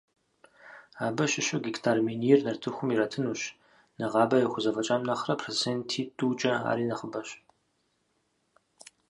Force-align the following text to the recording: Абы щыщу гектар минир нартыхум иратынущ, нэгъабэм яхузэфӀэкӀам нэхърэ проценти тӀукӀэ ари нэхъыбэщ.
Абы 1.07 1.25
щыщу 1.31 1.57
гектар 1.67 1.97
минир 2.07 2.39
нартыхум 2.45 2.89
иратынущ, 2.95 3.41
нэгъабэм 3.99 4.43
яхузэфӀэкӀам 4.47 5.01
нэхърэ 5.07 5.35
проценти 5.41 6.01
тӀукӀэ 6.17 6.53
ари 6.69 6.85
нэхъыбэщ. 6.89 7.29